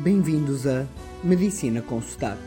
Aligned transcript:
Bem-vindos 0.00 0.66
a 0.66 0.86
Medicina 1.22 1.80
com 1.80 2.02
Sotaque. 2.02 2.42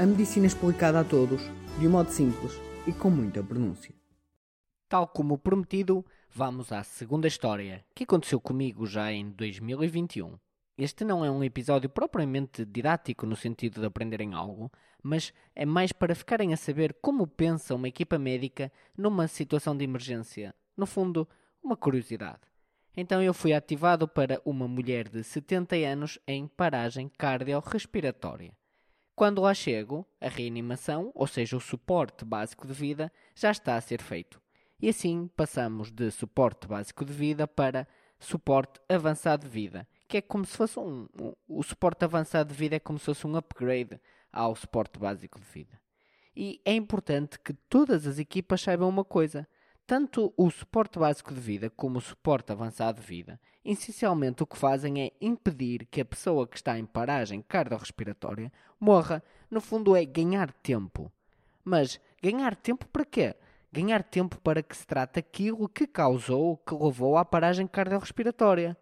A 0.00 0.04
medicina 0.04 0.46
explicada 0.46 0.98
a 0.98 1.04
todos, 1.04 1.40
de 1.78 1.86
um 1.86 1.90
modo 1.92 2.10
simples 2.10 2.60
e 2.88 2.92
com 2.92 3.08
muita 3.08 3.40
pronúncia. 3.40 3.94
Tal 4.88 5.06
como 5.06 5.38
prometido, 5.38 6.04
vamos 6.28 6.72
à 6.72 6.82
segunda 6.82 7.28
história, 7.28 7.84
que 7.94 8.02
aconteceu 8.02 8.40
comigo 8.40 8.84
já 8.84 9.12
em 9.12 9.30
2021. 9.30 10.36
Este 10.76 11.04
não 11.04 11.24
é 11.24 11.30
um 11.30 11.44
episódio 11.44 11.88
propriamente 11.88 12.64
didático 12.64 13.24
no 13.26 13.36
sentido 13.36 13.80
de 13.80 13.86
aprenderem 13.86 14.34
algo, 14.34 14.70
mas 15.00 15.32
é 15.54 15.64
mais 15.64 15.92
para 15.92 16.16
ficarem 16.16 16.52
a 16.52 16.56
saber 16.56 16.96
como 17.00 17.28
pensa 17.28 17.76
uma 17.76 17.88
equipa 17.88 18.18
médica 18.18 18.72
numa 18.96 19.28
situação 19.28 19.76
de 19.76 19.84
emergência. 19.84 20.52
No 20.76 20.84
fundo, 20.84 21.28
uma 21.62 21.76
curiosidade. 21.76 22.40
Então 23.00 23.22
eu 23.22 23.32
fui 23.32 23.52
ativado 23.52 24.08
para 24.08 24.42
uma 24.44 24.66
mulher 24.66 25.08
de 25.08 25.22
70 25.22 25.76
anos 25.76 26.18
em 26.26 26.48
paragem 26.48 27.08
cardiorrespiratória. 27.16 28.52
Quando 29.14 29.40
lá 29.40 29.54
chego, 29.54 30.04
a 30.20 30.28
reanimação, 30.28 31.12
ou 31.14 31.24
seja, 31.24 31.56
o 31.56 31.60
suporte 31.60 32.24
básico 32.24 32.66
de 32.66 32.72
vida, 32.72 33.12
já 33.36 33.52
está 33.52 33.76
a 33.76 33.80
ser 33.80 34.02
feito. 34.02 34.42
E 34.82 34.88
assim 34.88 35.30
passamos 35.36 35.92
de 35.92 36.10
suporte 36.10 36.66
básico 36.66 37.04
de 37.04 37.12
vida 37.12 37.46
para 37.46 37.86
suporte 38.18 38.80
avançado 38.88 39.46
de 39.46 39.48
vida, 39.48 39.86
que 40.08 40.16
é 40.16 40.20
como 40.20 40.44
se 40.44 40.56
fosse 40.56 40.80
um, 40.80 41.06
um 41.22 41.32
o 41.46 41.62
suporte 41.62 42.04
avançado 42.04 42.52
de 42.52 42.58
vida 42.58 42.74
é 42.74 42.80
como 42.80 42.98
se 42.98 43.04
fosse 43.04 43.24
um 43.28 43.36
upgrade 43.36 44.00
ao 44.32 44.56
suporte 44.56 44.98
básico 44.98 45.38
de 45.38 45.46
vida. 45.46 45.80
E 46.34 46.60
é 46.64 46.74
importante 46.74 47.38
que 47.38 47.52
todas 47.52 48.08
as 48.08 48.18
equipas 48.18 48.60
saibam 48.60 48.88
uma 48.88 49.04
coisa: 49.04 49.46
tanto 49.88 50.34
o 50.36 50.50
suporte 50.50 50.98
básico 50.98 51.32
de 51.32 51.40
vida 51.40 51.70
como 51.70 51.96
o 51.96 52.02
suporte 52.02 52.52
avançado 52.52 53.00
de 53.00 53.06
vida, 53.06 53.40
essencialmente 53.64 54.42
o 54.42 54.46
que 54.46 54.58
fazem 54.58 55.00
é 55.00 55.12
impedir 55.18 55.86
que 55.86 56.02
a 56.02 56.04
pessoa 56.04 56.46
que 56.46 56.58
está 56.58 56.78
em 56.78 56.84
paragem 56.84 57.40
cardiorrespiratória 57.40 58.52
morra. 58.78 59.24
No 59.50 59.62
fundo, 59.62 59.96
é 59.96 60.04
ganhar 60.04 60.52
tempo. 60.52 61.10
Mas 61.64 61.98
ganhar 62.22 62.54
tempo 62.54 62.86
para 62.86 63.02
quê? 63.02 63.34
Ganhar 63.72 64.02
tempo 64.02 64.38
para 64.42 64.62
que 64.62 64.76
se 64.76 64.86
trate 64.86 65.20
aquilo 65.20 65.66
que 65.66 65.86
causou, 65.86 66.58
que 66.58 66.74
levou 66.74 67.16
à 67.16 67.24
paragem 67.24 67.66
cardiorrespiratória. 67.66 68.76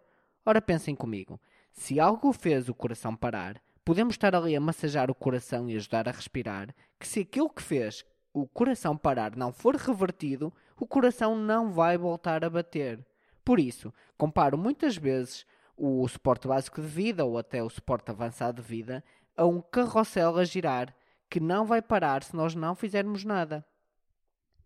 Ora, 0.45 0.61
pensem 0.61 0.93
comigo: 0.93 1.39
se 1.71 2.01
algo 2.01 2.33
fez 2.33 2.67
o 2.67 2.75
coração 2.75 3.15
parar, 3.15 3.61
podemos 3.85 4.15
estar 4.15 4.35
ali 4.35 4.57
a 4.57 4.59
massajar 4.59 5.09
o 5.09 5.15
coração 5.15 5.69
e 5.69 5.77
ajudar 5.77 6.09
a 6.09 6.11
respirar, 6.11 6.75
que 6.99 7.07
se 7.07 7.21
aquilo 7.21 7.49
que 7.49 7.63
fez 7.63 8.05
o 8.33 8.47
coração 8.47 8.97
parar 8.97 9.35
não 9.35 9.51
for 9.51 9.75
revertido, 9.75 10.53
o 10.79 10.85
coração 10.85 11.35
não 11.35 11.71
vai 11.71 11.97
voltar 11.97 12.43
a 12.43 12.49
bater. 12.49 13.05
Por 13.43 13.59
isso, 13.59 13.93
comparo 14.17 14.57
muitas 14.57 14.97
vezes 14.97 15.45
o 15.75 16.07
suporte 16.07 16.47
básico 16.47 16.81
de 16.81 16.87
vida 16.87 17.23
ou 17.23 17.37
até 17.37 17.63
o 17.63 17.69
suporte 17.69 18.11
avançado 18.11 18.61
de 18.61 18.67
vida 18.67 19.03
a 19.35 19.45
um 19.45 19.61
carrossel 19.61 20.37
a 20.37 20.43
girar 20.43 20.93
que 21.29 21.39
não 21.39 21.65
vai 21.65 21.81
parar 21.81 22.23
se 22.23 22.35
nós 22.35 22.55
não 22.55 22.75
fizermos 22.75 23.23
nada. 23.23 23.65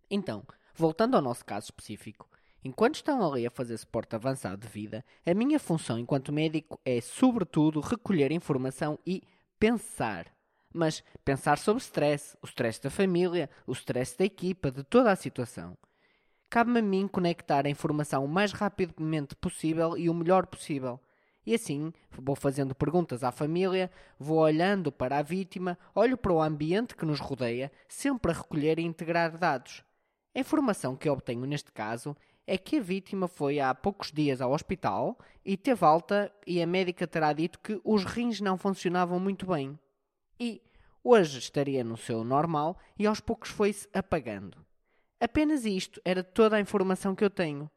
Então, 0.10 0.44
voltando 0.74 1.16
ao 1.16 1.22
nosso 1.22 1.46
caso 1.46 1.66
específico, 1.66 2.30
enquanto 2.64 2.96
estão 2.96 3.32
ali 3.32 3.46
a 3.46 3.52
fazer 3.52 3.78
suporte 3.78 4.16
avançado 4.16 4.62
de 4.62 4.68
vida, 4.68 5.04
a 5.26 5.34
minha 5.34 5.60
função 5.60 6.00
enquanto 6.00 6.32
médico 6.32 6.80
é, 6.86 7.02
sobretudo, 7.02 7.80
recolher 7.82 8.32
informação 8.32 8.98
e 9.06 9.22
pensar 9.60 10.26
mas 10.74 11.04
pensar 11.24 11.58
sobre 11.58 11.82
stress, 11.82 12.38
o 12.42 12.46
stress 12.46 12.82
da 12.82 12.90
família, 12.90 13.50
o 13.66 13.72
stress 13.72 14.18
da 14.18 14.26
equipa, 14.26 14.72
de 14.72 14.84
toda 14.84 15.12
a 15.12 15.16
situação. 15.16 15.78
Cabe-me 16.50 16.80
a 16.80 16.82
mim 16.82 17.08
conectar 17.08 17.66
a 17.66 17.70
informação 17.70 18.26
o 18.26 18.28
mais 18.28 18.52
rapidamente 18.52 19.36
possível 19.36 19.98
e 19.98 20.10
o 20.10 20.14
melhor 20.14 20.46
possível. 20.46 21.00
E 21.46 21.56
assim, 21.56 21.92
vou 22.12 22.36
fazendo 22.36 22.76
perguntas 22.76 23.24
à 23.24 23.32
família, 23.32 23.90
vou 24.20 24.40
olhando 24.40 24.92
para 24.92 25.18
a 25.18 25.22
vítima, 25.22 25.78
olho 25.96 26.18
para 26.18 26.34
o 26.34 26.42
ambiente 26.42 26.96
que 26.96 27.06
nos 27.06 27.20
rodeia, 27.20 27.72
sempre 27.88 28.32
a 28.32 28.36
recolher 28.36 28.80
e 28.80 28.84
integrar 28.84 29.38
dados. 29.38 29.84
A 30.36 30.40
informação 30.40 30.96
que 30.96 31.10
obtenho 31.10 31.46
neste 31.46 31.72
caso 31.72 32.16
é 32.46 32.58
que 32.58 32.78
a 32.78 32.82
vítima 32.82 33.28
foi 33.28 33.60
há 33.60 33.74
poucos 33.74 34.12
dias 34.12 34.42
ao 34.42 34.52
hospital 34.52 35.18
e 35.44 35.56
teve 35.58 35.86
alta 35.86 36.32
e 36.46 36.62
a 36.62 36.68
médica 36.68 37.08
terá 37.08 37.34
dito 37.34 37.60
que 37.60 37.80
os 37.84 38.04
rins 38.04 38.42
não 38.42 38.58
funcionavam 38.58 39.20
muito 39.20 39.46
bem 39.46 39.80
e 40.42 40.60
hoje 41.04 41.38
estaria 41.38 41.84
no 41.84 41.96
seu 41.96 42.24
normal 42.24 42.76
e 42.98 43.06
aos 43.06 43.20
poucos 43.20 43.52
foi-se 43.52 43.88
apagando. 43.94 44.58
Apenas 45.20 45.66
isto 45.66 46.02
era 46.04 46.24
toda 46.24 46.56
a 46.56 46.60
informação 46.60 47.14
que 47.14 47.24
eu 47.24 47.30
tenho. 47.30 47.70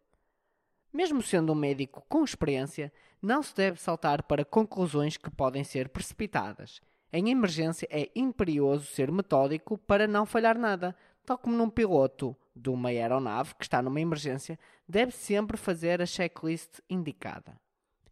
Mesmo 0.90 1.20
sendo 1.20 1.52
um 1.52 1.54
médico 1.54 2.02
com 2.08 2.24
experiência, 2.24 2.90
não 3.20 3.42
se 3.42 3.54
deve 3.54 3.78
saltar 3.78 4.22
para 4.22 4.46
conclusões 4.46 5.18
que 5.18 5.30
podem 5.30 5.62
ser 5.62 5.90
precipitadas. 5.90 6.80
Em 7.12 7.28
emergência 7.28 7.86
é 7.90 8.10
imperioso 8.16 8.86
ser 8.86 9.12
metódico 9.12 9.76
para 9.76 10.08
não 10.08 10.24
falhar 10.24 10.56
nada, 10.56 10.96
tal 11.26 11.36
como 11.36 11.56
num 11.56 11.68
piloto 11.68 12.34
de 12.56 12.70
uma 12.70 12.88
aeronave 12.88 13.54
que 13.56 13.64
está 13.64 13.82
numa 13.82 14.00
emergência, 14.00 14.58
deve 14.88 15.12
sempre 15.12 15.58
fazer 15.58 16.00
a 16.00 16.06
checklist 16.06 16.80
indicada. 16.88 17.60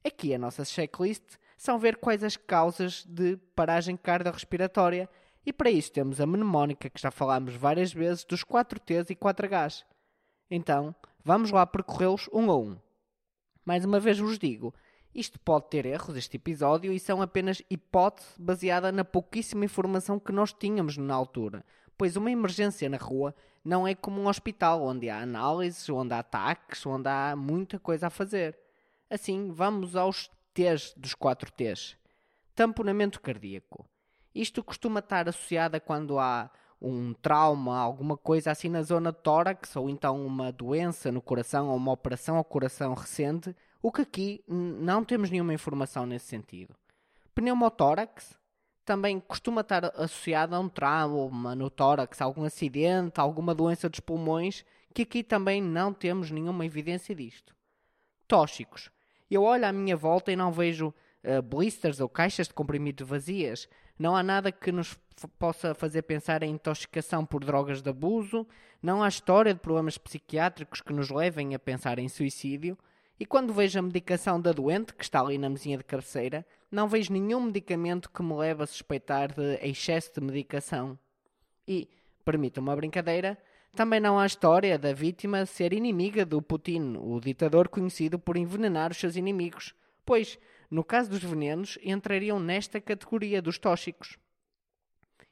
Aqui 0.04 0.34
a 0.34 0.38
nossa 0.38 0.62
checklist 0.62 1.38
são 1.62 1.78
ver 1.78 1.98
quais 1.98 2.24
as 2.24 2.36
causas 2.36 3.04
de 3.04 3.36
paragem 3.54 3.96
cardiorrespiratória 3.96 5.08
e 5.46 5.52
para 5.52 5.70
isso 5.70 5.92
temos 5.92 6.20
a 6.20 6.26
mnemónica 6.26 6.90
que 6.90 7.00
já 7.00 7.08
falámos 7.08 7.54
várias 7.54 7.92
vezes 7.92 8.24
dos 8.24 8.42
4 8.42 8.80
T's 8.80 9.10
e 9.10 9.14
4 9.14 9.46
H's. 9.46 9.86
Então, 10.50 10.92
vamos 11.24 11.52
lá 11.52 11.64
percorrê-los 11.64 12.28
um 12.32 12.50
a 12.50 12.56
um. 12.56 12.76
Mais 13.64 13.84
uma 13.84 14.00
vez 14.00 14.18
vos 14.18 14.40
digo, 14.40 14.74
isto 15.14 15.38
pode 15.38 15.70
ter 15.70 15.86
erros, 15.86 16.16
este 16.16 16.36
episódio, 16.36 16.92
e 16.92 16.98
são 16.98 17.22
apenas 17.22 17.62
hipótese 17.70 18.26
baseada 18.36 18.90
na 18.90 19.04
pouquíssima 19.04 19.64
informação 19.64 20.18
que 20.18 20.32
nós 20.32 20.52
tínhamos 20.52 20.96
na 20.96 21.14
altura, 21.14 21.64
pois 21.96 22.16
uma 22.16 22.32
emergência 22.32 22.88
na 22.88 22.96
rua 22.96 23.32
não 23.64 23.86
é 23.86 23.94
como 23.94 24.20
um 24.20 24.26
hospital 24.26 24.82
onde 24.82 25.08
há 25.08 25.20
análises, 25.20 25.88
onde 25.88 26.12
há 26.12 26.18
ataques, 26.18 26.84
onde 26.84 27.08
há 27.08 27.36
muita 27.36 27.78
coisa 27.78 28.08
a 28.08 28.10
fazer. 28.10 28.58
Assim, 29.08 29.52
vamos 29.52 29.94
aos 29.94 30.28
T's 30.54 30.94
dos 30.96 31.14
4 31.14 31.50
T's. 31.52 31.96
Tamponamento 32.54 33.20
cardíaco. 33.20 33.88
Isto 34.34 34.62
costuma 34.62 35.00
estar 35.00 35.28
associado 35.28 35.76
a 35.76 35.80
quando 35.80 36.18
há 36.18 36.50
um 36.80 37.14
trauma, 37.14 37.78
alguma 37.78 38.16
coisa 38.16 38.50
assim 38.50 38.68
na 38.68 38.82
zona 38.82 39.12
tórax, 39.12 39.76
ou 39.76 39.88
então 39.88 40.26
uma 40.26 40.50
doença 40.50 41.12
no 41.12 41.22
coração, 41.22 41.68
ou 41.68 41.76
uma 41.76 41.92
operação 41.92 42.36
ao 42.36 42.44
coração 42.44 42.92
recente, 42.92 43.54
o 43.80 43.92
que 43.92 44.02
aqui 44.02 44.44
não 44.48 45.04
temos 45.04 45.30
nenhuma 45.30 45.54
informação 45.54 46.04
nesse 46.04 46.26
sentido. 46.26 46.74
Pneumotórax 47.34 48.38
também 48.84 49.20
costuma 49.20 49.60
estar 49.60 49.86
associado 49.96 50.54
a 50.54 50.58
um 50.60 50.69
trauma 50.69 51.54
no 51.54 51.70
tórax, 51.70 52.20
algum 52.20 52.44
acidente, 52.44 53.20
alguma 53.20 53.54
doença 53.54 53.88
dos 53.88 54.00
pulmões, 54.00 54.64
que 54.92 55.02
aqui 55.02 55.22
também 55.22 55.62
não 55.62 55.92
temos 55.94 56.30
nenhuma 56.30 56.66
evidência 56.66 57.14
disto. 57.14 57.54
Tóxicos 58.26 58.90
eu 59.34 59.43
olho 59.43 59.66
à 59.66 59.72
minha 59.72 59.97
volta 59.97 60.31
e 60.32 60.37
não 60.37 60.53
vejo 60.53 60.88
uh, 61.25 61.43
blisters 61.43 62.00
ou 62.00 62.09
caixas 62.09 62.48
de 62.48 62.54
comprimido 62.54 63.04
vazias. 63.06 63.69
Não 63.98 64.16
há 64.16 64.22
nada 64.22 64.50
que 64.50 64.72
nos 64.72 64.98
possa 65.38 65.75
fazer 65.75 66.03
pensar 66.03 66.43
em 66.43 66.50
intoxicação 66.50 67.25
por 67.25 67.44
drogas 67.44 67.82
de 67.82 67.91
abuso. 67.91 68.47
Não 68.82 69.03
há 69.03 69.09
história 69.09 69.54
de 69.54 69.60
problemas 69.60 69.97
psiquiátricos 69.98 70.81
que 70.81 70.93
nos 70.93 71.10
levem 71.10 71.54
a 71.54 71.59
pensar 71.59 71.98
em 71.98 72.09
suicídio. 72.09 72.76
E 73.20 73.26
quando 73.26 73.53
vejo 73.53 73.78
a 73.78 73.82
medicação 73.82 74.41
da 74.41 74.53
doente, 74.53 74.94
que 74.94 75.04
está 75.04 75.20
ali 75.20 75.38
na 75.38 75.49
mesinha 75.49 75.78
de 75.78 75.84
cabeceira, 75.84 76.44
não 76.70 76.88
vejo 76.88 77.12
nenhum 77.12 77.41
medicamento 77.41 78.10
que 78.10 78.22
me 78.22 78.34
leve 78.34 78.64
a 78.64 78.66
suspeitar 78.66 79.32
de 79.32 79.54
excesso 79.62 80.12
de 80.14 80.20
medicação. 80.20 80.99
E, 81.69 81.88
permita 82.25 82.60
uma 82.60 82.75
brincadeira, 82.75 83.38
também 83.74 84.00
não 84.00 84.18
há 84.18 84.26
história 84.26 84.78
da 84.78 84.92
vítima 84.92 85.46
ser 85.46 85.72
inimiga 85.72 86.26
do 86.26 86.42
Putin, 86.42 86.96
o 86.98 87.18
ditador 87.20 87.68
conhecido 87.68 88.18
por 88.18 88.36
envenenar 88.36 88.90
os 88.90 88.98
seus 88.98 89.16
inimigos, 89.16 89.74
pois, 90.04 90.38
no 90.70 90.84
caso 90.84 91.08
dos 91.08 91.22
venenos, 91.22 91.78
entrariam 91.82 92.38
nesta 92.38 92.80
categoria 92.80 93.40
dos 93.40 93.58
tóxicos. 93.58 94.19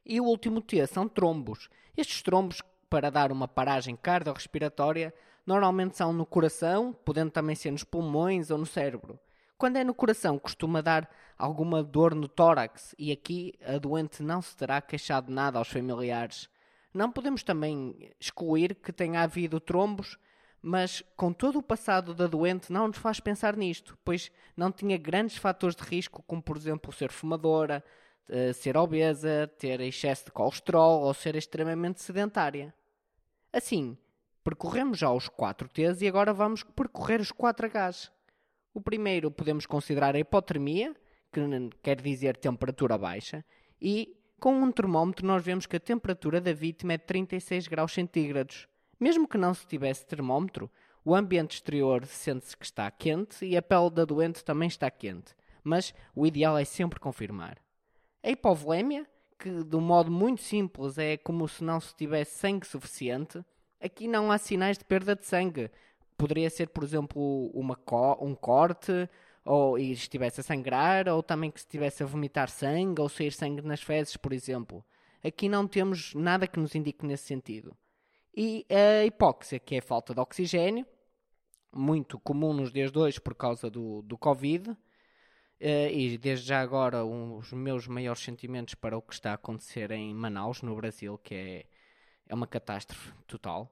E 0.04 0.20
o 0.20 0.24
último 0.24 0.60
T 0.62 0.86
são 0.86 1.06
trombos. 1.06 1.68
Estes 1.96 2.22
trombos, 2.22 2.62
para 2.88 3.10
dar 3.10 3.30
uma 3.30 3.46
paragem 3.46 3.94
cardiorrespiratória, 3.94 5.14
normalmente 5.46 5.96
são 5.96 6.12
no 6.12 6.24
coração, 6.24 6.92
podendo 7.04 7.30
também 7.30 7.54
ser 7.54 7.70
nos 7.70 7.84
pulmões 7.84 8.50
ou 8.50 8.56
no 8.56 8.66
cérebro. 8.66 9.20
Quando 9.58 9.76
é 9.76 9.84
no 9.84 9.92
coração, 9.92 10.38
costuma 10.38 10.80
dar 10.80 11.10
alguma 11.36 11.82
dor 11.82 12.14
no 12.14 12.26
tórax 12.26 12.94
e 12.98 13.12
aqui 13.12 13.52
a 13.62 13.76
doente 13.76 14.22
não 14.22 14.40
se 14.40 14.56
terá 14.56 14.80
queixado 14.80 15.30
nada 15.30 15.58
aos 15.58 15.68
familiares. 15.68 16.48
Não 16.92 17.10
podemos 17.10 17.42
também 17.42 18.12
excluir 18.18 18.74
que 18.74 18.92
tenha 18.92 19.22
havido 19.22 19.60
trombos, 19.60 20.18
mas 20.62 21.02
com 21.16 21.32
todo 21.32 21.58
o 21.58 21.62
passado 21.62 22.14
da 22.14 22.26
doente 22.26 22.72
não 22.72 22.88
nos 22.88 22.98
faz 22.98 23.20
pensar 23.20 23.56
nisto, 23.56 23.96
pois 24.04 24.30
não 24.56 24.70
tinha 24.70 24.98
grandes 24.98 25.36
fatores 25.36 25.76
de 25.76 25.82
risco, 25.82 26.22
como 26.26 26.42
por 26.42 26.56
exemplo 26.56 26.92
ser 26.92 27.10
fumadora, 27.10 27.82
eh, 28.28 28.52
ser 28.52 28.76
obesa, 28.76 29.50
ter 29.58 29.80
excesso 29.80 30.26
de 30.26 30.32
colesterol 30.32 31.02
ou 31.02 31.14
ser 31.14 31.34
extremamente 31.36 32.02
sedentária. 32.02 32.74
Assim, 33.52 33.96
percorremos 34.44 34.98
já 34.98 35.10
os 35.10 35.28
4 35.28 35.68
T's 35.68 36.02
e 36.02 36.08
agora 36.08 36.32
vamos 36.32 36.62
percorrer 36.62 37.20
os 37.20 37.32
4 37.32 37.66
H's. 37.66 38.12
O 38.72 38.80
primeiro 38.80 39.30
podemos 39.30 39.66
considerar 39.66 40.14
a 40.14 40.18
hipotermia, 40.18 40.94
que 41.32 41.40
quer 41.82 42.00
dizer 42.00 42.36
temperatura 42.36 42.96
baixa, 42.98 43.44
e 43.80 44.16
com 44.40 44.54
um 44.54 44.72
termómetro 44.72 45.26
nós 45.26 45.44
vemos 45.44 45.66
que 45.66 45.76
a 45.76 45.80
temperatura 45.80 46.40
da 46.40 46.52
vítima 46.52 46.94
é 46.94 46.96
de 46.96 47.04
36 47.04 47.68
graus 47.68 47.92
centígrados. 47.92 48.66
Mesmo 48.98 49.28
que 49.28 49.36
não 49.36 49.52
se 49.52 49.66
tivesse 49.66 50.06
termómetro, 50.06 50.70
o 51.04 51.14
ambiente 51.14 51.56
exterior 51.56 52.06
sente-se 52.06 52.56
que 52.56 52.64
está 52.64 52.90
quente 52.90 53.44
e 53.44 53.56
a 53.56 53.62
pele 53.62 53.90
da 53.90 54.04
doente 54.04 54.44
também 54.44 54.66
está 54.66 54.90
quente, 54.90 55.34
mas 55.62 55.94
o 56.14 56.26
ideal 56.26 56.56
é 56.56 56.64
sempre 56.64 56.98
confirmar. 56.98 57.58
A 58.22 58.30
hipovolemia, 58.30 59.06
que 59.38 59.62
de 59.62 59.76
um 59.76 59.80
modo 59.80 60.10
muito 60.10 60.42
simples 60.42 60.98
é 60.98 61.16
como 61.18 61.46
se 61.46 61.62
não 61.62 61.78
se 61.78 61.94
tivesse 61.94 62.38
sangue 62.38 62.66
suficiente, 62.66 63.44
aqui 63.80 64.08
não 64.08 64.32
há 64.32 64.38
sinais 64.38 64.78
de 64.78 64.84
perda 64.84 65.14
de 65.14 65.24
sangue. 65.24 65.70
Poderia 66.16 66.50
ser, 66.50 66.68
por 66.68 66.82
exemplo, 66.82 67.50
uma 67.54 67.76
co 67.76 68.18
um 68.20 68.34
corte, 68.34 69.08
ou 69.50 69.76
e 69.76 69.90
estivesse 69.90 70.40
a 70.40 70.44
sangrar, 70.44 71.08
ou 71.08 71.24
também 71.24 71.50
que 71.50 71.58
estivesse 71.58 72.04
a 72.04 72.06
vomitar 72.06 72.48
sangue, 72.48 73.00
ou 73.00 73.08
sair 73.08 73.32
sangue 73.32 73.60
nas 73.62 73.82
fezes, 73.82 74.16
por 74.16 74.32
exemplo. 74.32 74.84
Aqui 75.24 75.48
não 75.48 75.66
temos 75.66 76.14
nada 76.14 76.46
que 76.46 76.60
nos 76.60 76.76
indique 76.76 77.04
nesse 77.04 77.24
sentido. 77.24 77.76
E 78.32 78.64
a 78.70 79.04
hipóxia, 79.04 79.58
que 79.58 79.74
é 79.74 79.78
a 79.78 79.82
falta 79.82 80.14
de 80.14 80.20
oxigênio, 80.20 80.86
muito 81.72 82.16
comum 82.20 82.52
nos 82.52 82.72
dias 82.72 82.92
de 82.92 82.98
hoje 82.98 83.20
por 83.20 83.34
causa 83.34 83.68
do, 83.68 84.02
do 84.02 84.16
Covid. 84.16 84.70
Uh, 84.70 85.90
e 85.92 86.16
desde 86.16 86.46
já 86.46 86.60
agora 86.60 87.04
um, 87.04 87.36
os 87.36 87.52
meus 87.52 87.88
maiores 87.88 88.22
sentimentos 88.22 88.76
para 88.76 88.96
o 88.96 89.02
que 89.02 89.14
está 89.14 89.32
a 89.32 89.34
acontecer 89.34 89.90
em 89.90 90.14
Manaus, 90.14 90.62
no 90.62 90.76
Brasil, 90.76 91.18
que 91.18 91.34
é, 91.34 91.66
é 92.28 92.34
uma 92.34 92.46
catástrofe 92.46 93.12
total. 93.26 93.68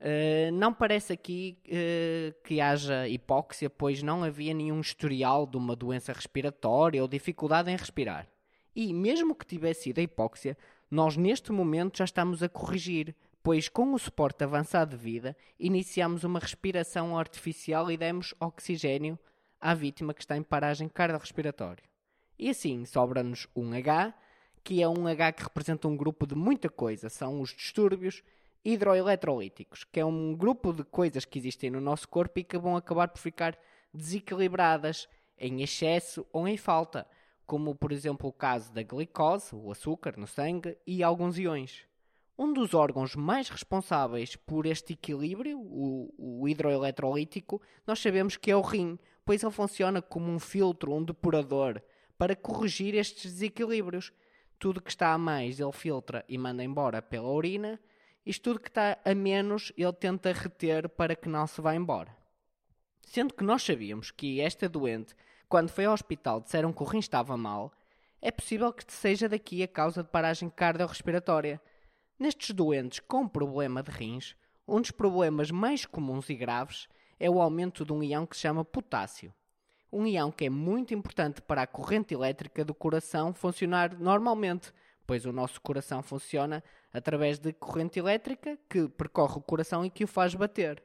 Uh, 0.00 0.52
não 0.52 0.72
parece 0.72 1.12
aqui 1.12 1.58
uh, 1.66 2.32
que 2.44 2.60
haja 2.60 3.08
hipóxia, 3.08 3.68
pois 3.68 4.00
não 4.02 4.22
havia 4.22 4.54
nenhum 4.54 4.80
historial 4.80 5.44
de 5.44 5.56
uma 5.56 5.74
doença 5.74 6.12
respiratória 6.12 7.02
ou 7.02 7.08
dificuldade 7.08 7.70
em 7.70 7.76
respirar. 7.76 8.28
E 8.76 8.94
mesmo 8.94 9.34
que 9.34 9.44
tivesse 9.44 9.84
sido 9.84 9.98
a 9.98 10.02
hipóxia, 10.02 10.56
nós 10.88 11.16
neste 11.16 11.50
momento 11.50 11.98
já 11.98 12.04
estamos 12.04 12.44
a 12.44 12.48
corrigir, 12.48 13.14
pois 13.42 13.68
com 13.68 13.92
o 13.92 13.98
suporte 13.98 14.44
avançado 14.44 14.96
de 14.96 15.02
vida, 15.02 15.36
iniciamos 15.58 16.22
uma 16.22 16.38
respiração 16.38 17.18
artificial 17.18 17.90
e 17.90 17.96
demos 17.96 18.32
oxigênio 18.38 19.18
à 19.60 19.74
vítima 19.74 20.14
que 20.14 20.20
está 20.20 20.36
em 20.36 20.42
paragem 20.44 20.88
cardiorrespiratória. 20.88 21.82
E 22.38 22.48
assim 22.48 22.84
sobra-nos 22.84 23.48
um 23.54 23.72
H, 23.72 24.14
que 24.62 24.80
é 24.80 24.88
um 24.88 25.08
H 25.08 25.32
que 25.32 25.42
representa 25.42 25.88
um 25.88 25.96
grupo 25.96 26.24
de 26.24 26.36
muita 26.36 26.68
coisa, 26.68 27.08
são 27.08 27.40
os 27.40 27.50
distúrbios 27.50 28.22
hidroeletrolíticos, 28.68 29.84
que 29.84 29.98
é 29.98 30.04
um 30.04 30.34
grupo 30.34 30.74
de 30.74 30.84
coisas 30.84 31.24
que 31.24 31.38
existem 31.38 31.70
no 31.70 31.80
nosso 31.80 32.06
corpo 32.06 32.38
e 32.38 32.44
que 32.44 32.58
vão 32.58 32.76
acabar 32.76 33.08
por 33.08 33.18
ficar 33.18 33.58
desequilibradas 33.94 35.08
em 35.38 35.62
excesso 35.62 36.26
ou 36.30 36.46
em 36.46 36.58
falta, 36.58 37.06
como 37.46 37.74
por 37.74 37.92
exemplo 37.92 38.28
o 38.28 38.32
caso 38.32 38.70
da 38.70 38.82
glicose, 38.82 39.54
o 39.54 39.72
açúcar 39.72 40.18
no 40.18 40.26
sangue 40.26 40.76
e 40.86 41.02
alguns 41.02 41.38
iões. 41.38 41.86
Um 42.36 42.52
dos 42.52 42.74
órgãos 42.74 43.16
mais 43.16 43.48
responsáveis 43.48 44.36
por 44.36 44.66
este 44.66 44.92
equilíbrio, 44.92 45.58
o, 45.58 46.42
o 46.42 46.46
hidroeletrolítico, 46.46 47.62
nós 47.86 47.98
sabemos 47.98 48.36
que 48.36 48.50
é 48.50 48.56
o 48.56 48.60
rim, 48.60 48.98
pois 49.24 49.42
ele 49.42 49.50
funciona 49.50 50.02
como 50.02 50.30
um 50.30 50.38
filtro, 50.38 50.92
um 50.92 51.02
depurador, 51.02 51.80
para 52.18 52.36
corrigir 52.36 52.94
estes 52.94 53.32
desequilíbrios. 53.32 54.12
Tudo 54.58 54.82
que 54.82 54.90
está 54.90 55.14
a 55.14 55.18
mais 55.18 55.58
ele 55.58 55.72
filtra 55.72 56.22
e 56.28 56.36
manda 56.36 56.62
embora 56.62 57.00
pela 57.00 57.28
urina, 57.28 57.80
e 58.28 58.34
tudo 58.34 58.60
que 58.60 58.68
está 58.68 58.98
a 59.06 59.14
menos 59.14 59.72
ele 59.74 59.90
tenta 59.94 60.30
reter 60.34 60.86
para 60.86 61.16
que 61.16 61.30
não 61.30 61.46
se 61.46 61.62
vá 61.62 61.74
embora. 61.74 62.14
Sendo 63.00 63.32
que 63.32 63.42
nós 63.42 63.62
sabíamos 63.62 64.10
que 64.10 64.38
esta 64.38 64.68
doente, 64.68 65.14
quando 65.48 65.70
foi 65.70 65.86
ao 65.86 65.94
hospital, 65.94 66.42
disseram 66.42 66.70
que 66.70 66.82
o 66.82 66.84
rim 66.84 66.98
estava 66.98 67.38
mal, 67.38 67.72
é 68.20 68.30
possível 68.30 68.70
que 68.70 68.84
seja 68.92 69.30
daqui 69.30 69.62
a 69.62 69.66
causa 69.66 70.02
de 70.02 70.10
paragem 70.10 70.50
cardiorrespiratória. 70.50 71.58
Nestes 72.18 72.50
doentes 72.50 73.00
com 73.00 73.26
problema 73.26 73.82
de 73.82 73.90
rins, 73.90 74.36
um 74.66 74.78
dos 74.78 74.90
problemas 74.90 75.50
mais 75.50 75.86
comuns 75.86 76.28
e 76.28 76.34
graves 76.34 76.86
é 77.18 77.30
o 77.30 77.40
aumento 77.40 77.82
de 77.82 77.94
um 77.94 78.02
íon 78.02 78.26
que 78.26 78.36
se 78.36 78.42
chama 78.42 78.62
potássio. 78.62 79.32
Um 79.90 80.06
íon 80.06 80.30
que 80.30 80.44
é 80.44 80.50
muito 80.50 80.92
importante 80.92 81.40
para 81.40 81.62
a 81.62 81.66
corrente 81.66 82.12
elétrica 82.12 82.62
do 82.62 82.74
coração 82.74 83.32
funcionar 83.32 83.98
normalmente, 83.98 84.70
pois 85.08 85.24
o 85.24 85.32
nosso 85.32 85.58
coração 85.62 86.02
funciona 86.02 86.62
através 86.92 87.38
de 87.38 87.50
corrente 87.54 87.98
elétrica 87.98 88.58
que 88.68 88.86
percorre 88.90 89.38
o 89.38 89.40
coração 89.40 89.82
e 89.82 89.88
que 89.88 90.04
o 90.04 90.06
faz 90.06 90.34
bater. 90.34 90.84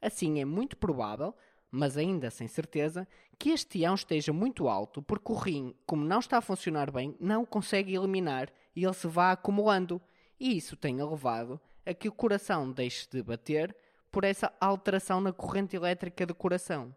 Assim, 0.00 0.40
é 0.40 0.44
muito 0.44 0.76
provável, 0.76 1.34
mas 1.72 1.96
ainda 1.96 2.30
sem 2.30 2.46
certeza, 2.46 3.04
que 3.36 3.50
este 3.50 3.80
íon 3.80 3.94
esteja 3.94 4.32
muito 4.32 4.68
alto, 4.68 5.02
porque 5.02 5.32
o 5.32 5.34
rim, 5.34 5.74
como 5.84 6.04
não 6.04 6.20
está 6.20 6.38
a 6.38 6.40
funcionar 6.40 6.92
bem, 6.92 7.16
não 7.18 7.42
o 7.42 7.46
consegue 7.46 7.96
eliminar 7.96 8.48
e 8.76 8.84
ele 8.84 8.94
se 8.94 9.08
vá 9.08 9.32
acumulando 9.32 10.00
e 10.38 10.56
isso 10.56 10.76
tem 10.76 11.02
levado 11.02 11.60
a 11.84 11.92
que 11.92 12.08
o 12.08 12.12
coração 12.12 12.70
deixe 12.70 13.08
de 13.10 13.24
bater 13.24 13.76
por 14.08 14.22
essa 14.22 14.52
alteração 14.60 15.20
na 15.20 15.32
corrente 15.32 15.74
elétrica 15.74 16.24
do 16.24 16.34
coração. 16.34 16.94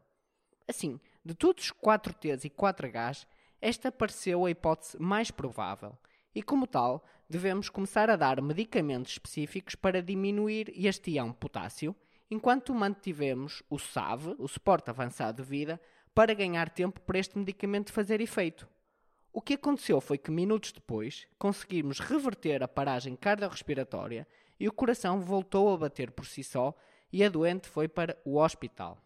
Assim, 0.67 0.99
de 1.25 1.33
todos 1.33 1.65
os 1.65 1.71
4Ts 1.71 2.45
e 2.45 2.51
4Hs, 2.51 3.25
esta 3.59 3.91
pareceu 3.91 4.45
a 4.45 4.51
hipótese 4.51 5.01
mais 5.01 5.31
provável, 5.31 5.97
e 6.37 6.43
como 6.43 6.67
tal, 6.67 7.03
devemos 7.27 7.67
começar 7.67 8.11
a 8.11 8.15
dar 8.15 8.39
medicamentos 8.43 9.13
específicos 9.13 9.73
para 9.73 10.03
diminuir 10.03 10.71
este 10.75 11.09
ião 11.09 11.33
potássio, 11.33 11.95
enquanto 12.29 12.75
mantivemos 12.75 13.63
o 13.67 13.79
SAV, 13.79 14.35
o 14.37 14.47
suporte 14.47 14.91
avançado 14.91 15.41
de 15.41 15.49
vida, 15.49 15.81
para 16.13 16.35
ganhar 16.35 16.69
tempo 16.69 17.01
para 17.01 17.17
este 17.17 17.39
medicamento 17.39 17.91
fazer 17.91 18.21
efeito. 18.21 18.69
O 19.33 19.41
que 19.41 19.55
aconteceu 19.55 19.99
foi 19.99 20.19
que 20.19 20.29
minutos 20.29 20.71
depois 20.71 21.27
conseguimos 21.39 21.99
reverter 21.99 22.61
a 22.61 22.67
paragem 22.67 23.15
cardiorrespiratória 23.15 24.27
e 24.59 24.67
o 24.67 24.71
coração 24.71 25.19
voltou 25.19 25.73
a 25.73 25.77
bater 25.77 26.11
por 26.11 26.27
si 26.27 26.43
só 26.43 26.71
e 27.11 27.23
a 27.23 27.29
doente 27.29 27.67
foi 27.67 27.87
para 27.87 28.15
o 28.23 28.37
hospital. 28.37 29.03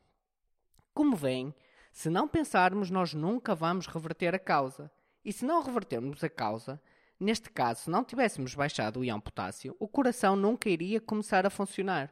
Como 0.94 1.16
veem, 1.16 1.56
se 1.94 2.10
não 2.10 2.28
pensarmos, 2.28 2.92
nós 2.92 3.14
nunca 3.14 3.56
vamos 3.56 3.88
reverter 3.88 4.36
a 4.36 4.40
causa. 4.40 4.92
E 5.24 5.32
se 5.32 5.46
não 5.46 5.62
revertermos 5.62 6.24
a 6.24 6.30
causa, 6.30 6.82
neste 7.24 7.50
caso, 7.50 7.84
se 7.84 7.90
não 7.90 8.04
tivéssemos 8.04 8.56
baixado 8.56 9.00
o 9.00 9.04
íon 9.04 9.20
potássio, 9.20 9.76
o 9.80 9.88
coração 9.88 10.36
nunca 10.36 10.70
iria 10.70 11.00
começar 11.00 11.46
a 11.46 11.50
funcionar. 11.50 12.12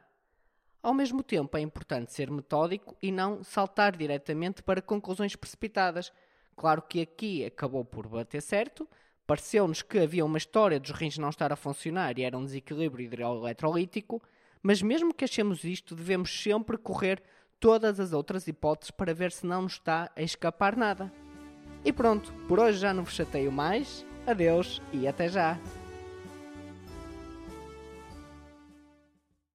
Ao 0.82 0.94
mesmo 0.94 1.22
tempo, 1.22 1.58
é 1.58 1.62
importante 1.62 2.14
ser 2.14 2.32
metódico 2.32 2.96
e 3.02 3.12
não 3.12 3.44
saltar 3.44 3.98
diretamente 3.98 4.64
para 4.64 4.82
conclusões 4.82 5.36
precipitadas, 5.36 6.12
Claro 6.60 6.82
que 6.82 7.00
aqui 7.00 7.46
acabou 7.46 7.86
por 7.86 8.06
bater 8.06 8.42
certo. 8.42 8.86
Pareceu-nos 9.26 9.82
que 9.82 9.98
havia 9.98 10.26
uma 10.26 10.38
história 10.38 10.78
dos 10.78 10.92
rins 10.92 11.18
não 11.18 11.30
estar 11.30 11.54
a 11.54 11.56
funcionar 11.56 12.20
e 12.20 12.24
era 12.24 12.38
um 12.38 12.44
desequilíbrio 12.44 13.06
hidroeletrolítico, 13.06 14.22
mas 14.62 14.82
mesmo 14.82 15.14
que 15.14 15.24
achemos 15.24 15.64
isto, 15.64 15.96
devemos 15.96 16.30
sempre 16.44 16.78
correr 16.78 17.24
todas 17.62 17.98
as 17.98 18.12
outras 18.12 18.46
hipóteses 18.46 18.92
para 18.92 19.14
ver 19.14 19.32
se 19.32 19.46
não 19.46 19.62
nos 19.62 19.74
está 19.74 20.12
a 20.14 20.22
escapar 20.22 20.76
nada. 20.76 21.10
E 21.86 21.94
pronto, 21.94 22.30
por 22.46 22.60
hoje 22.60 22.80
já 22.80 22.94
não 22.94 23.06
vos 23.06 23.14
chateio 23.14 23.54
mais. 23.54 24.06
Adeus 24.28 24.82
e 24.94 25.08
até 25.08 25.28
já! 25.28 25.58